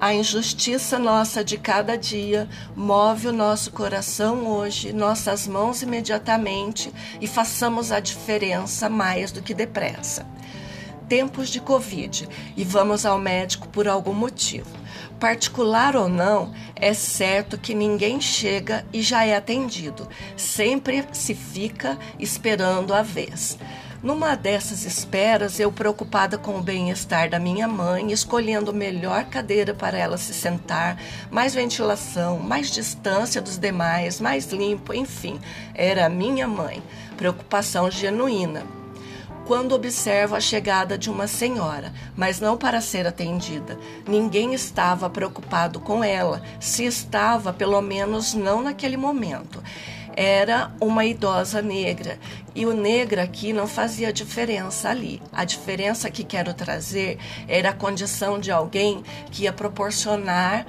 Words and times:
A 0.00 0.14
injustiça 0.14 0.98
nossa 0.98 1.44
de 1.44 1.58
cada 1.58 1.94
dia 1.94 2.48
move 2.74 3.28
o 3.28 3.32
nosso 3.34 3.70
coração 3.70 4.46
hoje, 4.46 4.94
nossas 4.94 5.46
mãos 5.46 5.82
imediatamente 5.82 6.90
e 7.20 7.26
façamos 7.26 7.92
a 7.92 8.00
diferença 8.00 8.88
mais 8.88 9.30
do 9.30 9.42
que 9.42 9.52
depressa. 9.52 10.26
Tempos 11.06 11.50
de 11.50 11.60
Covid 11.60 12.26
e 12.56 12.64
vamos 12.64 13.04
ao 13.04 13.18
médico 13.18 13.68
por 13.68 13.86
algum 13.86 14.14
motivo. 14.14 14.70
Particular 15.18 15.94
ou 15.94 16.08
não, 16.08 16.50
é 16.74 16.94
certo 16.94 17.58
que 17.58 17.74
ninguém 17.74 18.22
chega 18.22 18.86
e 18.90 19.02
já 19.02 19.26
é 19.26 19.36
atendido. 19.36 20.08
Sempre 20.34 21.04
se 21.12 21.34
fica 21.34 21.98
esperando 22.18 22.94
a 22.94 23.02
vez. 23.02 23.58
Numa 24.02 24.34
dessas 24.34 24.86
esperas, 24.86 25.60
eu 25.60 25.70
preocupada 25.70 26.38
com 26.38 26.56
o 26.56 26.62
bem-estar 26.62 27.28
da 27.28 27.38
minha 27.38 27.68
mãe, 27.68 28.10
escolhendo 28.10 28.72
melhor 28.72 29.24
cadeira 29.26 29.74
para 29.74 29.98
ela 29.98 30.16
se 30.16 30.32
sentar, 30.32 30.96
mais 31.30 31.54
ventilação, 31.54 32.38
mais 32.38 32.70
distância 32.70 33.42
dos 33.42 33.58
demais, 33.58 34.18
mais 34.18 34.50
limpo, 34.50 34.94
enfim, 34.94 35.38
era 35.74 36.06
a 36.06 36.08
minha 36.08 36.48
mãe. 36.48 36.82
Preocupação 37.18 37.90
genuína 37.90 38.64
quando 39.46 39.74
observo 39.74 40.36
a 40.36 40.40
chegada 40.40 40.96
de 40.96 41.10
uma 41.10 41.26
senhora, 41.26 41.92
mas 42.16 42.38
não 42.38 42.56
para 42.56 42.80
ser 42.80 43.04
atendida. 43.04 43.76
Ninguém 44.06 44.54
estava 44.54 45.10
preocupado 45.10 45.80
com 45.80 46.04
ela, 46.04 46.40
se 46.60 46.84
estava, 46.84 47.52
pelo 47.52 47.80
menos 47.80 48.32
não 48.32 48.62
naquele 48.62 48.96
momento 48.96 49.60
era 50.16 50.70
uma 50.80 51.04
idosa 51.04 51.62
negra. 51.62 52.18
E 52.54 52.66
o 52.66 52.72
negro 52.72 53.20
aqui 53.20 53.52
não 53.52 53.66
fazia 53.66 54.12
diferença 54.12 54.88
ali. 54.88 55.22
A 55.32 55.44
diferença 55.44 56.10
que 56.10 56.24
quero 56.24 56.52
trazer 56.52 57.18
era 57.48 57.70
a 57.70 57.74
condição 57.74 58.38
de 58.38 58.50
alguém 58.50 59.02
que 59.30 59.44
ia 59.44 59.52
proporcionar 59.52 60.66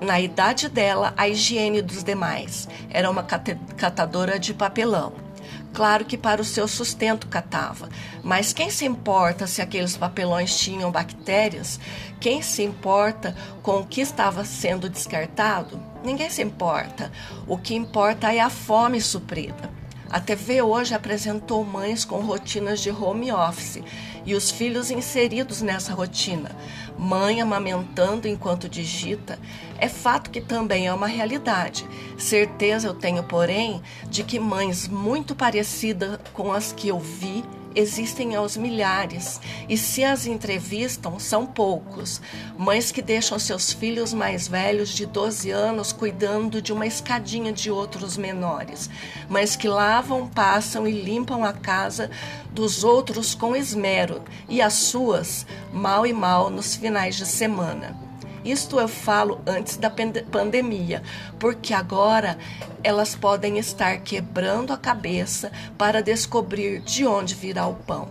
na 0.00 0.20
idade 0.20 0.68
dela 0.68 1.12
a 1.16 1.28
higiene 1.28 1.82
dos 1.82 2.02
demais. 2.02 2.68
Era 2.88 3.10
uma 3.10 3.22
catadora 3.22 4.38
de 4.38 4.54
papelão. 4.54 5.29
Claro 5.72 6.04
que 6.04 6.18
para 6.18 6.42
o 6.42 6.44
seu 6.44 6.66
sustento 6.66 7.28
catava, 7.28 7.88
mas 8.22 8.52
quem 8.52 8.70
se 8.70 8.84
importa 8.84 9.46
se 9.46 9.62
aqueles 9.62 9.96
papelões 9.96 10.58
tinham 10.58 10.90
bactérias? 10.90 11.78
Quem 12.20 12.42
se 12.42 12.62
importa 12.62 13.36
com 13.62 13.78
o 13.78 13.86
que 13.86 14.00
estava 14.00 14.44
sendo 14.44 14.90
descartado? 14.90 15.80
Ninguém 16.04 16.28
se 16.28 16.42
importa. 16.42 17.10
O 17.46 17.56
que 17.56 17.74
importa 17.74 18.32
é 18.32 18.40
a 18.40 18.50
fome 18.50 19.00
suprida. 19.00 19.79
A 20.10 20.18
TV 20.18 20.60
hoje 20.60 20.92
apresentou 20.92 21.64
mães 21.64 22.04
com 22.04 22.18
rotinas 22.18 22.80
de 22.80 22.90
home 22.90 23.30
office 23.30 23.80
e 24.26 24.34
os 24.34 24.50
filhos 24.50 24.90
inseridos 24.90 25.62
nessa 25.62 25.94
rotina. 25.94 26.50
Mãe 26.98 27.40
amamentando 27.40 28.26
enquanto 28.26 28.68
digita 28.68 29.38
é 29.78 29.88
fato 29.88 30.30
que 30.30 30.40
também 30.40 30.88
é 30.88 30.92
uma 30.92 31.06
realidade. 31.06 31.86
Certeza 32.18 32.88
eu 32.88 32.94
tenho, 32.94 33.22
porém, 33.22 33.80
de 34.08 34.24
que 34.24 34.40
mães 34.40 34.88
muito 34.88 35.36
parecidas 35.36 36.18
com 36.34 36.52
as 36.52 36.72
que 36.72 36.88
eu 36.88 36.98
vi 36.98 37.44
existem 37.74 38.34
aos 38.34 38.56
milhares, 38.56 39.40
e 39.68 39.76
se 39.76 40.02
as 40.04 40.26
entrevistam, 40.26 41.18
são 41.18 41.46
poucos. 41.46 42.20
Mães 42.58 42.90
que 42.90 43.02
deixam 43.02 43.38
seus 43.38 43.72
filhos 43.72 44.12
mais 44.12 44.48
velhos 44.48 44.90
de 44.90 45.06
12 45.06 45.50
anos 45.50 45.92
cuidando 45.92 46.60
de 46.60 46.72
uma 46.72 46.86
escadinha 46.86 47.52
de 47.52 47.70
outros 47.70 48.16
menores. 48.16 48.90
Mães 49.28 49.56
que 49.56 49.68
lavam, 50.00 50.26
passam 50.26 50.88
e 50.88 50.92
limpam 50.92 51.44
a 51.44 51.52
casa 51.52 52.10
dos 52.50 52.82
outros 52.82 53.34
com 53.34 53.54
esmero 53.54 54.22
e 54.48 54.62
as 54.62 54.72
suas 54.72 55.46
mal 55.70 56.06
e 56.06 56.12
mal 56.12 56.48
nos 56.48 56.74
finais 56.74 57.16
de 57.16 57.26
semana. 57.26 57.94
Isto 58.42 58.80
eu 58.80 58.88
falo 58.88 59.42
antes 59.46 59.76
da 59.76 59.90
pandemia, 59.90 61.02
porque 61.38 61.74
agora 61.74 62.38
elas 62.82 63.14
podem 63.14 63.58
estar 63.58 63.98
quebrando 63.98 64.72
a 64.72 64.78
cabeça 64.78 65.52
para 65.76 66.02
descobrir 66.02 66.80
de 66.80 67.06
onde 67.06 67.34
virá 67.34 67.66
o 67.66 67.74
pão. 67.74 68.08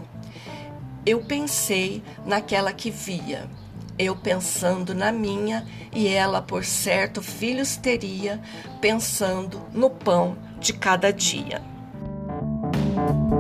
Eu 1.04 1.22
pensei 1.22 2.04
naquela 2.24 2.72
que 2.72 2.92
via, 2.92 3.50
eu 3.98 4.16
pensando 4.16 4.94
na 4.94 5.12
minha, 5.12 5.66
e 5.92 6.08
ela, 6.08 6.40
por 6.40 6.64
certo, 6.64 7.24
filhos 7.24 7.76
teria, 7.76 8.40
pensando 8.80 9.60
no 9.74 9.90
pão 9.90 10.38
de 10.60 10.74
cada 10.74 11.12
dia. 11.12 11.79
you 13.10 13.39